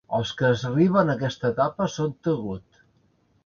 Els 0.19 0.29
que 0.37 0.47
arriben 0.69 1.11
a 1.13 1.17
aquesta 1.19 1.53
etapa 1.55 1.91
són 1.99 2.19
"taghut". 2.31 2.85